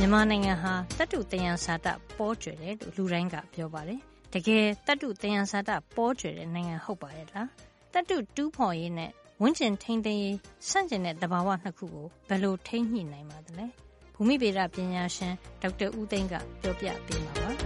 [0.00, 4.00] မြန်မာနိုင်ငံဟာတတုတယံဇာတပေါကြွယ်တယ်လို့လူတိုင်းကပြောပါတယ်။
[4.34, 7.46] တကယ်တတုတယံဇာတပေါကြွယ်တဲ့နိုင်ငံဟုတ်ပါရဲ့လား။
[7.92, 9.10] တတုတူးဖော်ရေးနဲ့
[9.42, 10.36] ဝန်းကျင်ထိန်းသိမ်းရေး
[10.68, 13.66] ဆန့်ကျင်တဲ့သဘာဝနှစ်ခုကိုဘယ်လိုထိန်းညှိနိုင်ပါသလဲ။
[14.14, 17.50] ဘူမိဗေဒပညာရှင်ဒေါက်တာဦးသိန်းကပြောပြပေးမှာပါ။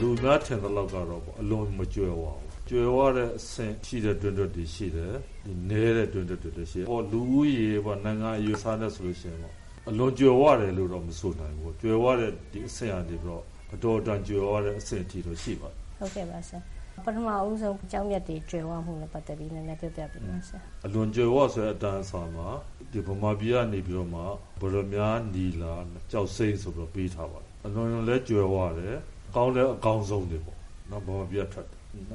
[0.00, 5.14] လူများထင်တဲ့လောက်ကတော့အလွန်မကြွယ်ဝဘူး ကျွယ်ဝတဲ့အဆင့်ရှိတဲ့တွင်တွက်တွေရှိတယ်
[5.44, 9.54] ဒီနဲတဲ့တွင်တွက်တွေရှိတယ်ဟောလူဦးရေပေါ့နိုင်ငံအယူဆနဲ့ဆိုလို့ရှိရင်ပေါ့
[9.88, 13.42] အလွန်ကျွယ်ဝတယ်လို့တော့မဆိုနိုင်ဘူးကျွယ်ဝတဲ့ဒီအဆင့်အနေပြီးတော့
[13.74, 16.60] အတော်တန်ကျွယ်ဝတဲ့အဆင့်အထိတော့ရှိပါဟုတ်ကဲ့ပါဆရာ
[17.04, 22.48] ပထမအဦးဆုံးအကြောင်းမြတ်တွေကျွယ်ဝမှုနဲ့ပတ်သက်ပြီးနည်းနည်းပြောပြပေးပါဆရာအလွန်ကျွယ်ဝဆိုတဲ့အတန်းအစာမှာ
[22.92, 24.22] ဒီဗမာပြည်ကနေပြီးတော့မှ
[24.60, 25.72] ဗရမ ्या နီလာ
[26.10, 28.96] ကြောက်စိမ့်ဆိုပြီးပေးထားပါတယ်အလွန်လည်းကျွယ်ဝတယ်
[29.34, 30.57] ကောင်းလည်းအကောင်းဆုံးတွေပေါ့
[30.90, 31.66] နော်ဗမာပြည်ထွက်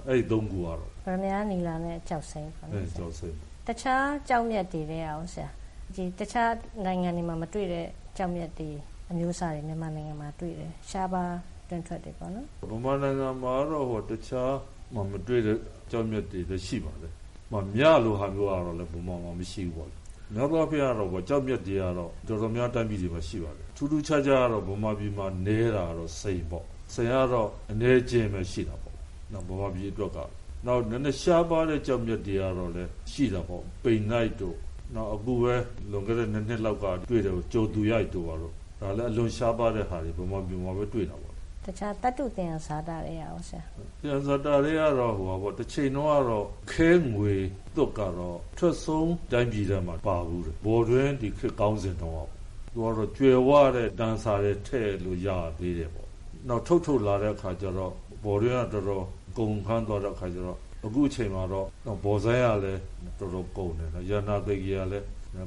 [0.08, 3.36] အဲ့ဒီသုံးခုကတော့ဗရမ ्या နီလာနဲ့ကြောက်စိမ့်ပေါ့နော်ကြောက်စိမ့်
[3.68, 5.50] တခြားကြောက်မြတ်တွေတဲ့အောင်ဆရာ
[5.96, 6.52] ဒီတခြား
[6.86, 8.70] နိုင်ငံတွေမှာမတွေ့တဲ့ကြောက်မြတ်တွေ
[9.12, 11.24] အမျိုးအစားတွေမြန်မာနိုင်ငံမှာတွေ့တယ်ရှားပါ
[11.70, 14.54] တွင်ထွက်တယ်ပေါ့နော်ဗမာနိုင်ငံမှာတော့ဟိုတခြား
[14.96, 15.58] မမတွေ့တဲ့
[15.92, 17.14] ကြောက်မြတ်တွေလည်းရှိပါတယ်
[17.52, 19.90] မမြလို့ဟာမျိုးကတော့လည်းဘုံမှာမရှိဘူးပေါ့
[20.34, 21.96] မြောက်သောဖျားတော့ဗောကြောက်မြတ်တွေကတော့
[22.28, 28.96] တော်တော်များတိုင်းပြည်တွေမှာရှိပါတယ်ထူးထူးခြားခြားကတော့ဗမာပြည်မှာနေတာတော့စိန်ပေါ့ စိန်ကတော့အနေချင်းပဲရှိတာပေါ့
[29.34, 30.18] နော်ဗမာပြည်အတွက်က
[30.66, 34.58] နောက်နည်းနည်းရှားပါတဲ့ကြောက်မြတ်တွေကတော့လည်းရှိတာပေါ့ပိန်နိုင်တို့
[34.96, 35.56] နောက်အခုပဲ
[35.92, 41.34] လွန်ခဲ့တဲ့နှစ်နှစ်လောက်ကတွေ့တယ်ကြိုသူရိုက်တို့ပါတော့ဒါလည်းအလွန်ရှားပါတဲ့ဟာတွေဗမာပြည်မှာပဲတွေ့တာပေါ့
[41.66, 43.64] တခြားတတုသင်္ဇာတာတွေရအောင်ဆရာ
[44.02, 47.34] သင်္ဇာတာတွေကတော့ဟိုပါပေါ့တစ်ချိန်တော့ကတော့ခဲငွေ
[47.76, 52.26] တုတ်ကတော့ထွက်ဆုံးတိုင်းပြည်ထဲမှာပါဘူးတယ်ဘော်တွင်ဒီခေတ်ကောင်းစဉ်တော့
[52.74, 56.10] သူကတော့ကျွယ်ဝတဲ့တန်စာတွေထည့်လို့ရသေးတယ်ပေါ့
[56.50, 57.92] နောက်ထုတ်ထုတ်လာတဲ့အခါကျတော့
[58.24, 59.06] ဘော်တွင်ကတော်တော်
[59.38, 61.68] ကုန်ခန်းသွားတဲ့အခါကျတော့အခုအချိန်မှာတော့
[62.04, 62.82] ဘော်ဆိုင်ကလည်း
[63.20, 65.06] တော်တော်ကုန်တယ်နော်ရနာသိကြီးကလည်း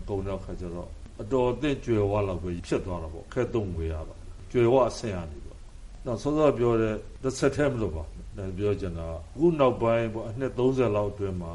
[0.08, 0.88] ကုန်တဲ့အခါကျတော့
[1.22, 4.18] အတော်အသင့်ကျွယ်ဝလောက်ပဲဖြစ်သွားတာပေါ့ခဲသုံးဝေရတော့
[4.50, 5.58] ကျွယ်ဝအဆင်ရနေပေါ့
[6.04, 8.04] နောက်စောစောပြောတဲ့တစ်ဆက်တည်းမလို့ပါ
[8.58, 11.52] ပြောချင်တာအခုနောက်ပိုင်းပေါ့အနှစ်30လောက်အတွင်းမှာ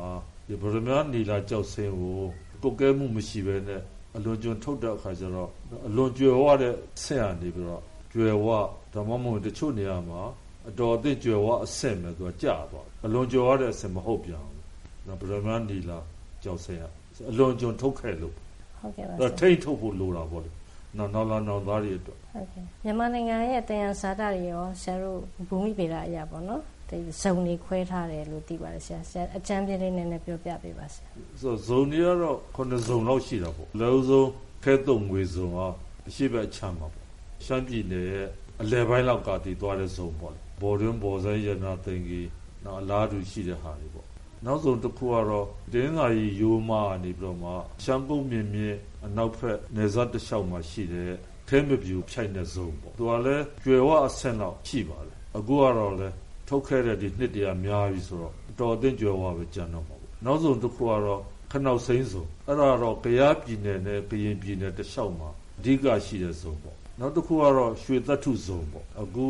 [0.47, 2.19] ဒီဗရမ ्या နီလာကြောက်စင်းကို
[2.63, 3.81] ကုတ်ကဲမှုမရှိဘဲနဲ့
[4.16, 5.50] အလွန်ကျွံထုတ်တဲ့အခါကျတော့
[5.88, 7.81] အလွန်ကျွယ်ဝတဲ့ဆင်ရနေပြီးတော့
[8.12, 8.48] ကျွယ်ဝ
[8.94, 10.22] ဓမ္မမုံတချို့နေရာမှာ
[10.70, 14.60] အတော်အသင့်ကျွယ်ဝအဆင့်ပဲသူကကြာသွားအလွန်ကျွယ်ဝတဲ့အဆင့်မဟုတ်ပြန်ဘူး
[15.08, 16.00] နော်ဗရမနီလာ
[16.44, 16.88] ကြောက်စရာ
[17.32, 18.34] အလွန်ကျွံထုတ်ခဲ့လို့
[18.80, 20.52] ဟုတ်ကဲ့ပါဒါထိတ်ထုတ်ဖို့လိုတာပေါ့လေ
[20.98, 31.08] နော်နော်လာနော်သားတွေအတွက်ဟုတ်ကဲ့မြန်မာနိုင်ငံရဲ့တယံဇာတာတွေရောဆရာတို့ဘူမိဗေဒအရာပေါ့နော်ဒီဇုံတွေခွဲထားတယ်လို့သိပါတယ်ဆရာဆရာအကျမ်းပြလေးနည်းနည်းပြောပြပေးပါဆရာ
[31.42, 34.24] ဆိုဇုံတွေကတော့ခုနှစ်ဇုံလောက်ရှိတာပေါ့လုံးစုံ
[34.64, 35.60] ခဲတုံငွေဇုံက
[36.08, 37.06] အရှိဘက်ချမ်းပါပေါ့
[37.46, 38.28] ရှမ်းပြည်နယ်ရဲ့
[38.62, 42.28] အလယ်ပိုင်းလောက်ကတည်သွားတဲ့ဇုံပေါ့ဘော်တွင်းဘော်ဆိုင်ရနာသိင်ကြီး
[42.66, 44.07] နောက်အလားတူရှိတဲ့ဟာတွေပေါ့
[44.46, 47.51] နောက်ဆုံးတစ်ခုကတော့တင်းစာရီယိုးမာနေပြီးတော့မှ
[47.84, 48.75] ရှမ်းကုန်းမြင်မြင်
[49.06, 51.12] အနောက်ဖက်နေဇတ်တစ်လျှောက်မှာရှိတဲ့
[51.50, 56.16] ခဲမပြူဖြိုက်တဲ့ဇုံပေါ့သူကလည်းကျွယ်ဝအဆင့်လောက်ရှိပါတယ်အခုကတော့လည်း
[56.47, 69.28] ထုတ်ခဲ့တဲ့ဒီနှစ်တရာများပြီဆိုတော့တော်အသင့်ကျွယ်ဝပဲကြံတော့မှာပေါ့နောက်ဆုံးတစ်ခုကတော့ခနောက်စိမ့်စုံအဲ့ဒါတော့ကရားပြည်နယ်နဲ့ကရင်ပြည်နယ်တစ်လျှောက်မှာအဓိကရှိတဲ့ဇုံပေါ့ နောက်တစ်ခုကတော့ရွှေသတ္ထုဇုံပေါ့အခု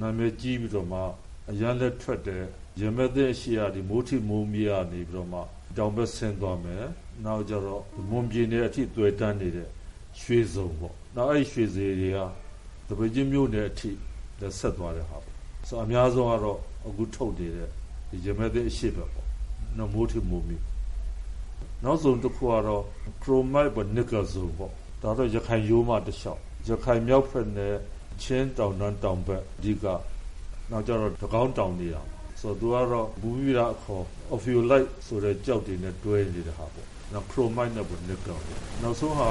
[0.00, 1.00] နာမည်ကြီးပြီးတော့မှ
[1.50, 2.42] အရန်လက်ထွက်တဲ့
[2.80, 5.40] ရမသက်ရှိရာဒီမိုးထိမိုးမြေကနေပြီးတော့မှ
[5.76, 6.84] တောင်ဘက်ဆင်းသွားမယ်
[7.24, 9.68] နောက်ကျတော့မွန်ပြည်နယ်အထိတွေ့တန်းနေတဲ့
[10.20, 12.18] ရွှေစုံပေါ့နောက်အဲ့ရွှေစေတွေက
[12.88, 13.90] တပည့်ချင်းမြို့နယ်အထိ
[14.40, 15.34] လက်ဆက်သွားတဲ့ဟာပေါ့
[15.68, 17.68] ဆိုအများဆုံးကတော့အခုထုတ်နေတဲ့
[18.10, 19.26] ဒီရမသက်အရှိပဲပေါ့
[19.78, 20.58] နော်မိုးထိမိုးမြေ
[21.84, 22.84] နောက်ဆုံးတစ်ခုကတော့
[23.22, 24.72] chromite ပေါ့ nickel စုံပေါ့
[25.02, 27.74] ဒါတော့ရခိုင်ရိုးမှတစ်လျှောက် ရခိုင်မြောက်ဖက်နဲ့
[28.22, 29.86] ချင်းတောင်တန်းတောင်ဘက်အဓိက
[30.70, 32.02] နောက်ကျတော့တကောင်းတောင်နေတာ
[32.40, 38.38] ဆိုတော့သူကတော့ဘူးပြီးတာအခေါ် ophiolite ဆိုတဲ့ကြောက်တွေနဲ့တွဲနေတဲ့ဟာပေါ့နောက် chromite နဲ့ပေါ့ nickel
[38.82, 39.28] နောက်ဆုံးဟာ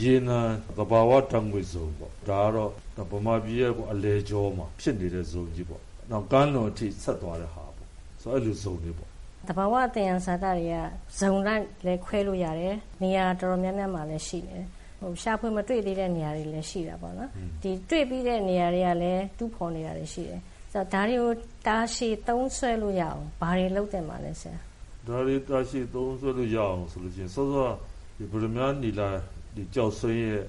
[0.00, 0.40] ရေနံ
[0.76, 2.70] သဘာဝတံငွေစုံပေါ့ဒါကတော့
[3.12, 7.88] ဗမာပြည်ရဲ့အလဲကျော်မှာဖြစ်နေတဲ့ဇုံကြီးပေါ့နောက်ကမ်းလွန်အထိဆက်သွားတဲ့ဟာပေါ့
[8.22, 9.10] ဆိုတော့အဲ့လိုဇုံတွေပေါ့
[9.48, 10.76] တဘာဝအတယံဇာတာတွေက
[11.18, 14.66] ဇုံလိုက်လဲခွဲလို့ရတယ်နေရာတော်တော်များများမှာလည်းရှိနေတယ်
[15.02, 17.30] ဟိုရှာဖွေမတွေ့သေးတဲ့နေရာတွေလည်းရှိတာပေါ့နော်
[17.62, 20.40] ဒီတွေ့ပြီးတဲ့နေရာတွေကလည်းတူးဖော်နေတာတွေရှိတယ်
[20.72, 21.32] ဆိုတော့ဒါတွေကို
[21.66, 24.56] တာရှည်သုံးဆွဲလို့ရအောင်ဘာတွေလုပ်တင်ပါလဲဆရာ
[25.06, 27.70] ဒါတွေတာရှည်သုံးဆွဲလို့ရအောင်ဆိုလို့ချင်းစောစော
[28.16, 29.08] ဒီဗရမနီလာ
[29.54, 30.40] ဒီကြောက်ဆွင်းရဲ့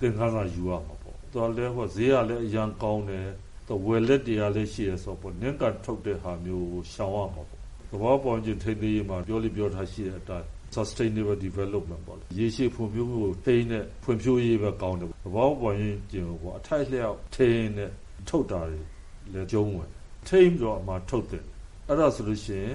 [0.00, 3.26] သင်္ခါရယူရမှာပေါ့တော်လည်းဟောဈေးကလည်းအရန်ကောင်းတယ်
[3.68, 7.58] တော့ဝယ်လက်တွေကလည်းရှိရဆိုပေါ့နင်းကထုတ်တဲ့ဟာမျိုးကိုရှောင်ရမှာပေါ့
[7.90, 17.90] သဘောပေါက်ခြင်းထိသိရေးမှာပြောလိပြောထားရှိတဲ့အတိုင်း sustainable development ပေါ့လေရေရှည်ဖွံ့ဖြိုးမှုကိုထိန်းတဲ့ဖွံ့ဖြိုးရေးပဲကောင်းတယ်သဘောပေါက်ရင်ကျင်ပေါ့အထိုက်လျောက်ထိန်းတဲ့
[18.28, 18.80] ထုတ်တာတွေ
[19.32, 19.88] လည်းကျုံးဝင်
[20.28, 21.44] ထိန်းပြီးတော့အမှထုတ်တယ်
[21.88, 22.74] အဲ့ဒါဆိုလို့ရှိရင်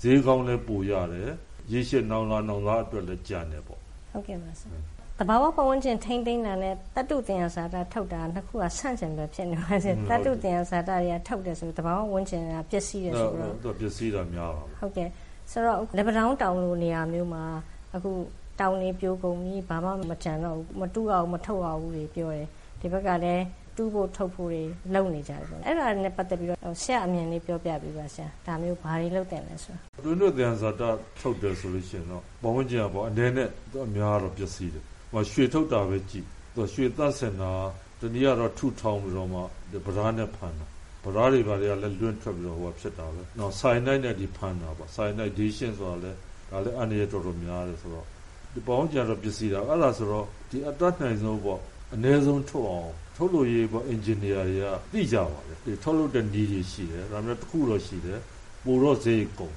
[0.00, 1.30] ဈေးကောင်းလည်းပိုရတယ်
[1.72, 3.80] ရေရှည်နောင်လာနောင်လာအတွက်လည်းကြံတယ်ပေါ့
[4.12, 4.78] ဟုတ်ကဲ့ပါဆရာ
[5.20, 15.08] တဘာဝပတ်ဝန်းကျင်ထိမ့်သိမ်းတာနဲ့တတုတင်ရစာတာထုတ်တာနှစ်ခုကဆန့်ကျင်ပဲဖြစ်နေပါစေတတုတင်ရစာတာတွေကထုတ်တယ်ဆိုတဘာဝဝန်းကျင်ကပျက်စီးတယ်ဆိုတော့တော့ပျက်စီးတာများပါဟုတ်ကဲ့
[15.50, 17.44] ဆိုတော့လက်ပတောင်းတောင်လိုနေရာမျိုးမှာ
[17.94, 18.10] အခု
[18.60, 22.46] တောင်နေပြိုကုန်ပြီဘာမှမကြံတော့ဘူးမတူအောင်မထုတ်အောင်ဘူးတွေပြောတယ်
[22.80, 23.44] ဒီဘက်ကလည်း
[23.76, 24.62] တူးဖို့ထုတ်ဖို့တွေ
[24.94, 37.52] လုပ်နေကြတယ်ပေါ့အဲ့ဒါနဲ့ပတ်သက်ပြီးတော့ဆရာအမြင်လေးပြောပြပေးပါဆရာဒါမျိုးဘာတွေလုပ်တယ်လဲဆိုတော့တွင်းတို့တရားဇာတာထုတ်တယ်ဆိုလို့ရှိရင်တော့ဘဝချင်းပေါ့အနေနဲ့တော့အများတော့ပျက်စီးတယ်ဟိုရွှေထုတ်တာပဲကြည့်သူရွှေသတ်စင်တာ
[38.00, 39.38] တနည်းကတော့ထုထောင်းပြီးတော့မှ
[39.84, 40.66] ဗရားနဲ့ဖန်တာ
[41.04, 46.18] ဗရားတွေဘာတွေကလည်းလွင့်ထွက်ပြီးတော့ဟိုဖြစ်တာပဲနော်ဆိုင်နိုင်နဲ့ဒီဖန်တာပေါ့ဆိုင်နိုင်ဒေးရှင်းဆိုတာလည်း
[46.50, 48.06] ဒါလည်းအနေရတော်တော်များတယ်ဆိုတော့
[48.52, 51.60] ဒီပေါင်းကြတော့ပစ္စည်းတာအဲ့ဒါဆိုတော့ဒီအတတ်နိုင်ဆုံးပေါ့
[51.94, 58.20] အ ਨੇ ဆုံးထုတ်အောင်ထုတ်လို့ရေးပေါ့အင်ဂျင်နီယာတွေကသိကြပါလေဒီထုတ်လို့တဲ့နည်းတွေရှိတယ်ဒါမျိုးတစ်ခုတော့ရှိတယ်
[58.64, 59.54] ပိုတော့ဈေးကုန်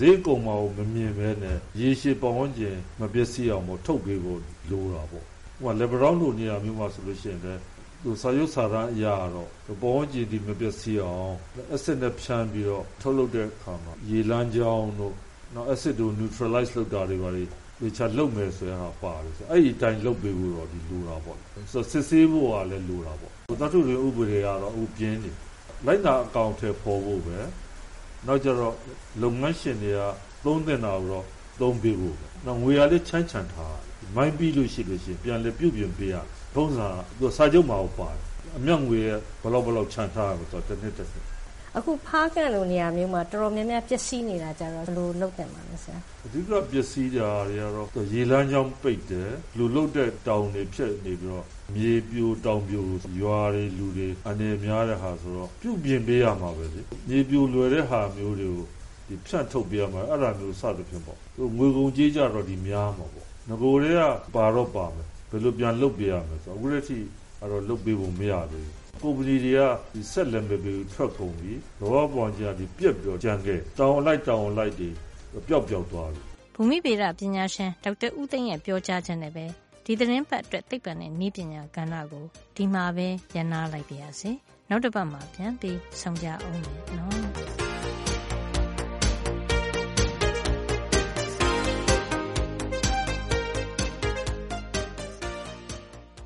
[0.00, 4.40] ဈေးကုန်မှာကိုမမြင်ပဲနဲ့ရေရှည်ပေါင်းကျင်မပစ္စည်းအောင်မို့ထုတ်ပေးဖို့
[4.70, 5.24] လိုတာပေါ့
[5.60, 7.73] ဟိုကလေဘရောင်းလိုနေရာမျိုးမှာဆိုလို့ရှိရင်လည်းသူ
[8.22, 9.48] စာရုပ်စာတမ်းအရာတော့
[9.82, 11.34] ပေါင်းကျင်ဒီမပစ္စည်းအောင်
[11.74, 15.14] အဆစ်နဲ့ ဖြန်းပြီးတော့ ထုတ်လုပ်တဲ့အခါမှာ ရေလမ်းကြောင်းတို့
[15.54, 17.42] နောက် acid ကို neutralize လုပ်တာတွေပါလေ
[17.80, 21.38] ဒီချလုပ်မယ်ဆိုရင်ဟာပါတယ်ဆိုအဲ့ဒီအတိုင်း လုပ်ပေးဖို့တော့ဒီလိုတာပေါ့
[21.72, 25.30] ဆိုစစ်ဆေးဖို့ကလည်း လိုတာပေါ့ သတ္ထုတွေဥပဒေကတော့ဥပြင်းနေ
[25.86, 27.38] လိုက်တာအကောင့်ထဲပေါ်ဖို့ပဲ
[28.26, 28.74] နောက်ကြတော့
[29.22, 30.00] လုပ်ငန်းရှင်တွေက
[30.44, 31.24] သုံးတင်တာတော့
[31.60, 33.78] သုံးပေးဖို့ပဲနောက်ငွေရလေးချမ်းချန်ထား
[34.16, 36.16] မိုင်းပြီးလို့ရှိလို့ရှိရင် ပြန်လေပြုတ်ပြင်ပေးရ
[36.54, 38.20] ထုံးစာသူစာချုပ်မှာပါတယ်
[38.56, 39.00] အမြောက်ငွေ
[39.42, 41.24] ဘလောက်ဘလောက်ချန်ထားရဆိုတော့တစ်နှစ်တစ်နှစ်
[41.76, 51.44] အခုဖားကန်လိုနေရာမျိုးမှာတော်တော်များများပျက်စီးနေတာကြတော့ဘယ်လိုလုပ်တယ်မှာလဲဆရာအဓိကပျက်စီးတာတွေကတော့ရေလမ်းကြောင်းပိတ်တယ်လူလုတ်တဲ့တောင်တွေဖြစ်နေပြီးတော့
[51.76, 52.84] မြေပြိုတောင်ပြို
[53.20, 58.66] ရွာတွေလူတွေအနေများတဲ့ဟာဆိုတော့ပြုတ်ပြင်ပေးရမှာပဲလေမြေပြိုလွယ်တဲ့ဟာမျိုးတွေကို
[59.08, 64.00] ဒီဖြတ်ထုတ်ပေးရမှာအဲ့ဒါမျိုးစသဖြင့်ပေါ့သူငွေကုန်ကြေးကြတော့ဒီများမှာပေါ့ငကိုတွေက
[64.34, 67.06] ပါတော့ပါမယ်ဘ ယ်လိုပြန်လုပ်ပေးရမလဲဆိုတော့အခုတည်း
[67.40, 69.60] အဲ့တော့လုပ်ပေးဖို့မရသေးဘူးကုမ္ပဏီတွေက
[69.92, 74.88] ဒီဆက်လက်မဲ့ပြီးထွက်ကုန်ပြီလောပေါ်ကြဒီပြက်ပြီးတော့ကြံခဲ့တောင်လိုက်တောင်လိုက်တွေ
[75.48, 76.20] ပျောက်ပျောက်သွားပြီ
[76.54, 79.44] ဘူမိဗေဒပညာရှင်ဒေါက်တာဦးသိန်းရဲ့ပြောကြားချက်နဲ့ပဲ
[79.84, 82.24] ဒီသတင်းပတ်အတွက်သိပ္ပံနဲ့နည်းပညာကဏ္ဍကို
[82.56, 84.30] ဒီမှာပဲရန်နာလိုက်ပါရစေ
[84.70, 86.64] နောက်တစ်ပတ်မှာပြန်ပြီးဆုံကြအောင်မယ်
[86.98, 87.23] နော်